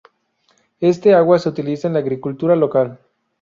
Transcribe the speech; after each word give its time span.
Este 0.79 1.13
agua 1.13 1.37
se 1.37 1.47
utiliza 1.49 1.87
en 1.87 1.93
la 1.93 1.99
agricultura 1.99 2.55
local. 2.55 2.99